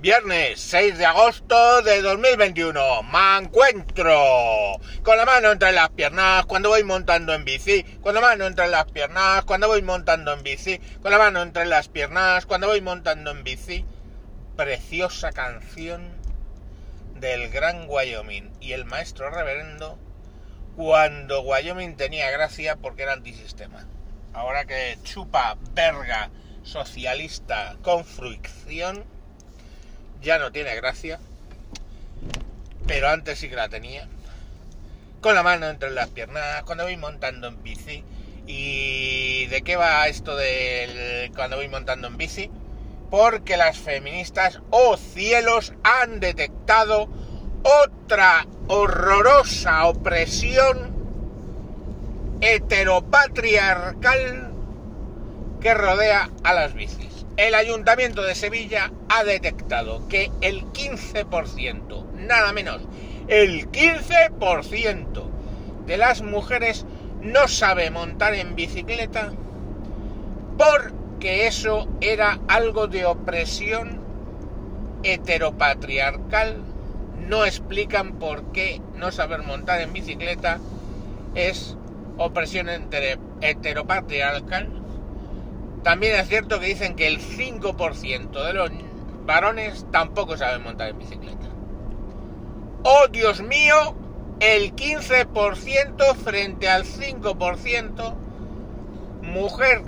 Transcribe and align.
Viernes 0.00 0.58
6 0.62 0.96
de 0.96 1.04
agosto 1.04 1.82
de 1.82 2.00
2021. 2.00 3.02
Me 3.02 3.36
encuentro 3.44 4.80
con 5.02 5.18
la 5.18 5.26
mano 5.26 5.52
entre 5.52 5.72
las 5.72 5.90
piernas 5.90 6.46
cuando 6.46 6.70
voy 6.70 6.84
montando 6.84 7.34
en 7.34 7.44
bici. 7.44 7.82
Con 8.00 8.14
la 8.14 8.22
mano 8.22 8.46
entre 8.46 8.68
las 8.68 8.86
piernas 8.86 9.44
cuando 9.44 9.68
voy 9.68 9.82
montando 9.82 10.32
en 10.32 10.42
bici. 10.42 10.80
Con 11.02 11.12
la 11.12 11.18
mano 11.18 11.42
entre 11.42 11.66
las 11.66 11.88
piernas 11.88 12.46
cuando 12.46 12.68
voy 12.68 12.80
montando 12.80 13.30
en 13.30 13.44
bici. 13.44 13.84
Preciosa 14.56 15.32
canción 15.32 16.08
del 17.16 17.50
gran 17.50 17.84
Wyoming 17.86 18.50
y 18.58 18.72
el 18.72 18.86
maestro 18.86 19.28
reverendo 19.28 19.98
cuando 20.76 21.42
Wyoming 21.42 21.96
tenía 21.96 22.30
gracia 22.30 22.76
porque 22.76 23.02
era 23.02 23.12
antisistema. 23.12 23.86
Ahora 24.32 24.64
que 24.64 24.96
chupa 25.02 25.58
verga 25.74 26.30
socialista 26.62 27.76
con 27.82 28.06
fricción 28.06 29.04
ya 30.22 30.38
no 30.38 30.52
tiene 30.52 30.74
gracia, 30.76 31.18
pero 32.86 33.08
antes 33.08 33.38
sí 33.38 33.48
que 33.48 33.56
la 33.56 33.68
tenía. 33.68 34.08
Con 35.20 35.34
la 35.34 35.42
mano 35.42 35.68
entre 35.68 35.90
las 35.90 36.08
piernas, 36.08 36.62
cuando 36.64 36.84
voy 36.84 36.96
montando 36.96 37.48
en 37.48 37.62
bici. 37.62 38.04
¿Y 38.46 39.46
de 39.46 39.62
qué 39.62 39.76
va 39.76 40.08
esto 40.08 40.34
de 40.34 41.30
cuando 41.36 41.56
voy 41.56 41.68
montando 41.68 42.08
en 42.08 42.16
bici? 42.16 42.50
Porque 43.10 43.56
las 43.56 43.78
feministas, 43.78 44.60
oh 44.70 44.96
cielos, 44.96 45.72
han 45.84 46.20
detectado 46.20 47.08
otra 47.62 48.46
horrorosa 48.68 49.86
opresión 49.86 50.90
heteropatriarcal 52.40 54.52
que 55.60 55.74
rodea 55.74 56.30
a 56.42 56.54
las 56.54 56.72
bicis 56.72 57.19
el 57.36 57.54
Ayuntamiento 57.54 58.22
de 58.22 58.34
Sevilla 58.34 58.92
ha 59.08 59.24
detectado 59.24 60.06
que 60.08 60.30
el 60.40 60.64
15%, 60.72 62.10
nada 62.12 62.52
menos, 62.52 62.82
el 63.28 63.70
15% 63.70 65.28
de 65.86 65.96
las 65.96 66.22
mujeres 66.22 66.84
no 67.22 67.48
sabe 67.48 67.90
montar 67.90 68.34
en 68.34 68.54
bicicleta 68.54 69.32
porque 70.58 71.46
eso 71.46 71.88
era 72.00 72.38
algo 72.48 72.86
de 72.86 73.06
opresión 73.06 74.00
heteropatriarcal. 75.02 76.58
No 77.28 77.44
explican 77.44 78.18
por 78.18 78.52
qué 78.52 78.80
no 78.96 79.12
saber 79.12 79.42
montar 79.42 79.80
en 79.80 79.92
bicicleta 79.92 80.58
es 81.34 81.76
opresión 82.18 82.68
heteropatriarcal 83.40 84.79
también 85.82 86.18
es 86.18 86.28
cierto 86.28 86.60
que 86.60 86.66
dicen 86.66 86.94
que 86.94 87.06
el 87.06 87.20
5% 87.20 88.44
de 88.44 88.52
los 88.52 88.70
varones 89.24 89.86
tampoco 89.90 90.36
saben 90.36 90.62
montar 90.62 90.90
en 90.90 90.98
bicicleta. 90.98 91.48
¡Oh, 92.82 93.08
Dios 93.10 93.40
mío! 93.42 93.94
El 94.40 94.74
15% 94.74 96.14
frente 96.16 96.68
al 96.68 96.84
5%, 96.84 98.14
mujer 99.22 99.82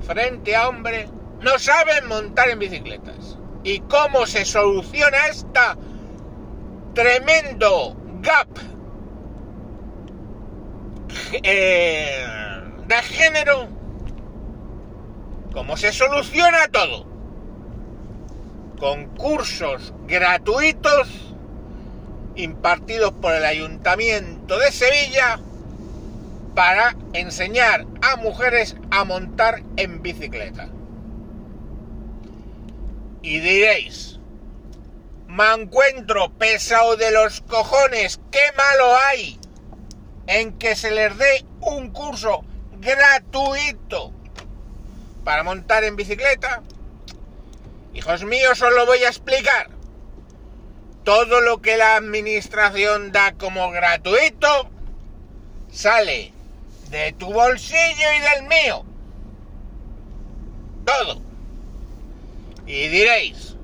frente 0.00 0.56
a 0.56 0.68
hombre, 0.68 1.08
no 1.40 1.58
saben 1.58 2.08
montar 2.08 2.48
en 2.48 2.58
bicicletas. 2.58 3.38
¿Y 3.62 3.80
cómo 3.80 4.26
se 4.26 4.44
soluciona 4.44 5.26
esta 5.26 5.76
tremendo 6.94 7.96
gap 8.20 8.48
eh, 11.42 12.24
de 12.86 12.96
género? 13.02 13.73
¿Cómo 15.54 15.76
se 15.76 15.92
soluciona 15.92 16.66
todo? 16.66 17.06
Concursos 18.76 19.94
gratuitos 20.08 21.08
impartidos 22.34 23.12
por 23.12 23.32
el 23.32 23.44
Ayuntamiento 23.44 24.58
de 24.58 24.72
Sevilla 24.72 25.38
para 26.56 26.96
enseñar 27.12 27.86
a 28.02 28.16
mujeres 28.16 28.74
a 28.90 29.04
montar 29.04 29.62
en 29.76 30.02
bicicleta. 30.02 30.70
Y 33.22 33.38
diréis, 33.38 34.18
me 35.28 35.52
encuentro 35.52 36.32
pesado 36.36 36.96
de 36.96 37.12
los 37.12 37.42
cojones, 37.42 38.20
¿qué 38.32 38.42
malo 38.56 38.96
hay 39.08 39.38
en 40.26 40.58
que 40.58 40.74
se 40.74 40.90
les 40.90 41.16
dé 41.16 41.46
un 41.60 41.92
curso 41.92 42.42
gratuito 42.80 44.12
para 45.24 45.42
montar 45.42 45.84
en 45.84 45.96
bicicleta? 45.96 46.62
Hijos 47.94 48.24
míos, 48.24 48.60
os 48.60 48.74
lo 48.74 48.86
voy 48.86 49.02
a 49.04 49.08
explicar. 49.08 49.70
Todo 51.04 51.40
lo 51.40 51.60
que 51.60 51.76
la 51.76 51.96
administración 51.96 53.12
da 53.12 53.34
como 53.34 53.70
gratuito 53.70 54.70
sale 55.70 56.32
de 56.90 57.12
tu 57.12 57.32
bolsillo 57.32 58.12
y 58.16 58.20
del 58.20 58.48
mío. 58.48 58.84
Todo. 60.84 61.20
Y 62.66 62.88
diréis, 62.88 63.56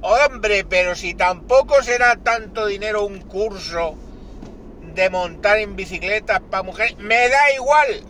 hombre, 0.00 0.64
pero 0.64 0.94
si 0.94 1.14
tampoco 1.14 1.82
será 1.82 2.16
tanto 2.16 2.66
dinero 2.66 3.04
un 3.04 3.20
curso 3.20 3.96
de 4.94 5.08
montar 5.10 5.58
en 5.58 5.76
bicicleta 5.76 6.40
para 6.40 6.62
mujeres, 6.62 6.96
me 6.98 7.28
da 7.28 7.52
igual. 7.54 8.02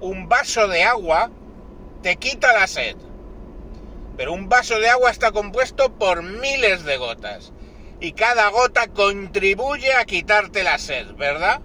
Un 0.00 0.28
vaso 0.28 0.68
de 0.68 0.82
agua 0.82 1.30
te 2.02 2.16
quita 2.16 2.52
la 2.52 2.66
sed. 2.66 2.96
Pero 4.16 4.32
un 4.32 4.48
vaso 4.48 4.78
de 4.78 4.88
agua 4.88 5.10
está 5.10 5.32
compuesto 5.32 5.92
por 5.94 6.22
miles 6.22 6.84
de 6.84 6.96
gotas. 6.96 7.52
Y 8.00 8.12
cada 8.12 8.48
gota 8.48 8.88
contribuye 8.88 9.94
a 9.94 10.04
quitarte 10.04 10.62
la 10.62 10.78
sed, 10.78 11.14
¿verdad? 11.14 11.60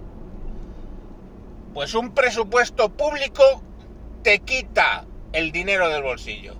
Pues 1.74 1.94
un 1.94 2.14
presupuesto 2.14 2.90
público 2.90 3.62
te 4.22 4.40
quita 4.40 5.06
el 5.32 5.52
dinero 5.52 5.88
del 5.88 6.02
bolsillo. 6.02 6.56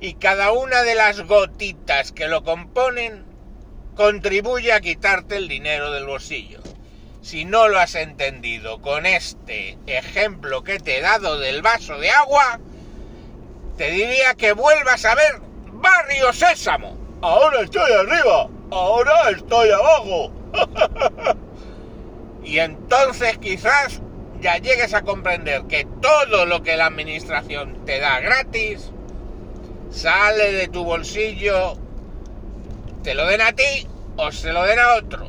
Y 0.00 0.14
cada 0.14 0.52
una 0.52 0.82
de 0.82 0.94
las 0.94 1.22
gotitas 1.22 2.12
que 2.12 2.28
lo 2.28 2.42
componen 2.44 3.24
contribuye 3.94 4.72
a 4.72 4.80
quitarte 4.80 5.36
el 5.36 5.48
dinero 5.48 5.90
del 5.90 6.06
bolsillo. 6.06 6.60
Si 7.22 7.44
no 7.44 7.68
lo 7.68 7.78
has 7.78 7.94
entendido 7.94 8.82
con 8.82 9.06
este 9.06 9.78
ejemplo 9.86 10.62
que 10.62 10.78
te 10.78 10.98
he 10.98 11.00
dado 11.00 11.38
del 11.38 11.62
vaso 11.62 11.98
de 11.98 12.10
agua, 12.10 12.60
te 13.76 13.90
diría 13.90 14.34
que 14.34 14.52
vuelvas 14.52 15.04
a 15.04 15.14
ver 15.14 15.40
Barrio 15.72 16.32
Sésamo. 16.32 16.96
Ahora 17.20 17.62
estoy 17.62 17.90
arriba, 17.92 18.48
ahora 18.70 19.30
estoy 19.30 19.70
abajo. 19.70 20.32
y 22.44 22.58
entonces 22.58 23.38
quizás 23.38 24.00
ya 24.40 24.58
llegues 24.58 24.94
a 24.94 25.02
comprender 25.02 25.62
que 25.64 25.86
todo 26.00 26.46
lo 26.46 26.62
que 26.62 26.76
la 26.76 26.86
administración 26.86 27.84
te 27.84 27.98
da 27.98 28.20
gratis 28.20 28.90
sale 29.90 30.52
de 30.52 30.68
tu 30.68 30.84
bolsillo, 30.84 31.76
te 33.02 33.14
lo 33.14 33.26
den 33.26 33.40
a 33.40 33.52
ti 33.52 33.88
o 34.16 34.30
se 34.30 34.52
lo 34.52 34.64
den 34.64 34.78
a 34.78 34.94
otro. 34.94 35.28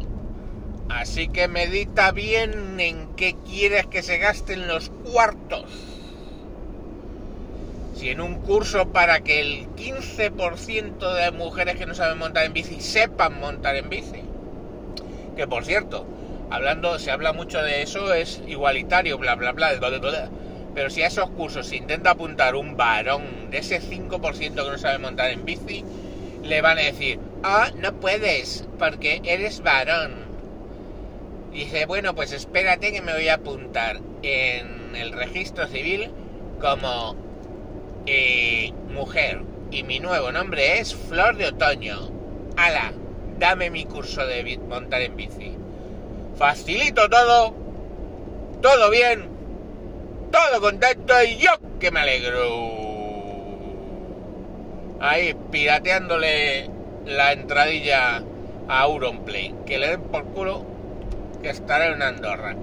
Así 0.90 1.30
que 1.30 1.48
medita 1.48 2.12
bien 2.12 2.80
en 2.80 3.16
qué 3.16 3.36
quieres 3.46 3.88
que 3.88 4.04
se 4.04 4.18
gasten 4.18 4.68
los 4.68 4.92
cuartos 5.12 5.95
si 7.96 8.10
en 8.10 8.20
un 8.20 8.42
curso 8.42 8.90
para 8.90 9.22
que 9.22 9.40
el 9.40 9.68
15% 9.76 11.14
de 11.14 11.32
mujeres 11.32 11.78
que 11.78 11.86
no 11.86 11.96
saben 11.96 12.18
montar 12.18 12.46
en 12.46 12.54
bici 12.54 12.82
sepan 12.82 13.40
montar 13.40 13.76
en 13.76 13.90
bici, 13.90 14.22
que 15.36 15.48
por 15.48 15.66
cierto, 15.66 16.06
hablando, 16.50 17.00
se 17.00 17.12
habla 17.12 17.32
mucho 17.32 17.62
de 17.64 17.82
eso, 17.82 18.14
es 18.14 18.42
igualitario, 18.48 19.18
bla, 19.18 19.36
bla, 19.36 19.54
bla, 19.54 19.74
bla, 19.76 19.90
bla, 19.98 20.30
pero 20.74 20.90
si 20.90 21.04
a 21.04 21.08
esos 21.08 21.30
cursos 21.30 21.68
se 21.68 21.78
intenta 21.78 22.12
apuntar 22.12 22.56
un 22.56 22.76
varón 22.76 23.50
de 23.50 23.60
ese 23.60 23.82
5% 23.82 24.40
que 24.40 24.54
no 24.54 24.78
sabe 24.78 24.98
montar 24.98 25.32
en 25.32 25.46
bici, 25.46 25.86
le 26.44 26.62
van 26.62 26.78
a 26.78 26.82
decir, 26.82 27.18
ah, 27.44 27.70
no 27.78 27.94
puedes, 27.94 28.68
porque 28.78 29.22
eres 29.24 29.62
varón. 29.64 30.26
dice, 31.54 31.86
bueno, 31.86 32.14
pues 32.14 32.34
espérate 32.34 32.92
que 32.92 33.02
me 33.02 33.14
voy 33.14 33.30
a 33.30 33.36
apuntar 33.36 34.02
en 34.22 34.96
el 34.98 35.14
registro 35.14 35.68
civil 35.68 36.10
como 36.60 37.25
eh, 38.06 38.72
mujer 38.94 39.42
y 39.72 39.84
mi 39.84 40.00
nuevo 40.00 40.32
nombre 40.32 40.80
es 40.80 40.96
Flor 40.96 41.38
de 41.38 41.48
Otoño. 41.48 42.10
Ala, 42.56 42.94
dame 43.40 43.70
mi 43.70 43.86
curso 43.86 44.26
de 44.26 44.58
montar 44.70 45.02
en 45.02 45.16
bici. 45.16 45.56
Facilito 46.38 47.10
todo, 47.10 47.54
todo 48.62 48.90
bien, 48.90 49.30
todo 50.32 50.62
contento 50.62 51.14
y 51.24 51.38
yo 51.38 51.52
que 51.80 51.92
me 51.92 52.02
alegro. 52.02 52.86
Ahí, 55.00 55.36
pirateándole 55.52 56.70
la 57.06 57.34
entradilla 57.34 58.24
a 58.68 58.82
Auronplay. 58.82 59.54
Que 59.66 59.78
le 59.78 59.90
den 59.90 60.02
por 60.04 60.26
culo 60.26 60.66
que 61.42 61.50
estará 61.50 61.88
en 61.88 62.02
Andorra. 62.02 62.56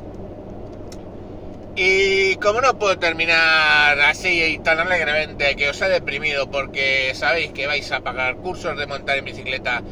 Y 1.75 2.37
como 2.37 2.61
no 2.61 2.79
puedo 2.79 2.99
terminar 2.99 3.99
así 4.01 4.43
y 4.43 4.59
tan 4.59 4.79
alegremente 4.79 5.57
que 5.57 5.71
os 5.71 5.81
he 5.81 5.89
deprimido 5.89 6.51
porque 6.51 7.13
sabéis 7.15 7.53
que 7.53 7.67
vais 7.67 7.91
a 7.93 8.01
pagar 8.01 8.37
cursos 8.37 8.77
de 8.77 8.87
montar 8.87 9.17
en 9.17 9.25
bicicleta 9.25 9.83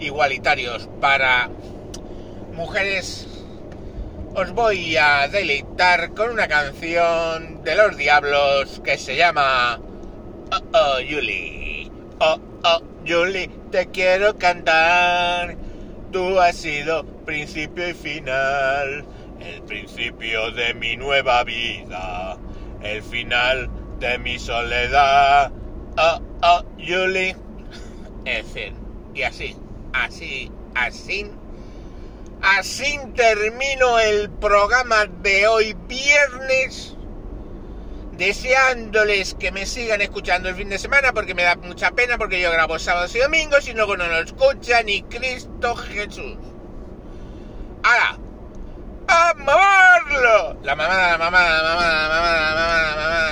igualitarios 0.00 0.88
para 1.00 1.48
mujeres, 2.54 3.26
os 4.34 4.52
voy 4.52 4.98
a 4.98 5.28
deleitar 5.28 6.12
con 6.12 6.30
una 6.30 6.46
canción 6.46 7.64
de 7.64 7.74
los 7.74 7.96
diablos 7.96 8.82
que 8.84 8.98
se 8.98 9.16
llama 9.16 9.80
Oh 10.52 10.60
Oh 10.74 10.96
Julie. 10.96 11.90
Oh 12.18 12.38
Oh 12.64 12.82
Julie, 13.06 13.48
te 13.70 13.86
quiero 13.86 14.36
cantar. 14.36 15.56
Tú 16.12 16.38
has 16.38 16.56
sido 16.56 17.04
principio 17.24 17.88
y 17.88 17.94
final 17.94 19.06
el 19.40 19.62
principio 19.62 20.50
de 20.50 20.74
mi 20.74 20.96
nueva 20.96 21.44
vida, 21.44 22.36
el 22.82 23.02
final 23.02 23.70
de 23.98 24.18
mi 24.18 24.38
soledad. 24.38 25.52
Oh, 25.96 26.20
oh, 26.42 26.64
Julie. 26.78 27.36
En 28.24 28.46
fin, 28.46 28.74
y 29.14 29.22
así, 29.22 29.56
así, 29.92 30.52
así, 30.74 31.30
así 32.42 33.00
termino 33.14 33.98
el 33.98 34.30
programa 34.30 35.06
de 35.06 35.46
hoy 35.46 35.76
viernes. 35.88 36.96
Deseándoles 38.12 39.34
que 39.34 39.50
me 39.50 39.64
sigan 39.64 40.02
escuchando 40.02 40.50
el 40.50 40.54
fin 40.54 40.68
de 40.68 40.78
semana 40.78 41.14
porque 41.14 41.34
me 41.34 41.42
da 41.42 41.56
mucha 41.56 41.92
pena 41.92 42.18
porque 42.18 42.38
yo 42.38 42.52
grabo 42.52 42.78
sábados 42.78 43.14
y 43.16 43.20
domingos 43.20 43.66
y 43.66 43.72
luego 43.72 43.96
no 43.96 44.06
lo 44.06 44.18
escucha 44.18 44.82
ni 44.82 45.00
Cristo 45.04 45.74
Jesús. 45.74 46.36
Ahora, 47.82 48.18
¡A 49.12 49.34
mamarlo! 49.34 49.50
La 49.50 49.58
mamada, 49.58 49.99
la 50.14 50.74
mamada, 50.74 51.12
la 51.12 51.18
mamada, 51.18 51.62
la 51.62 51.74
mamada, 51.74 52.08
la 52.08 52.20
mamada, 52.20 52.96
la 52.96 53.02
mamada. 53.02 53.29